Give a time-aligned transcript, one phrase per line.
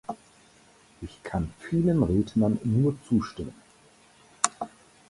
[1.03, 3.53] Ich kann vielen Rednern nur zustimmen.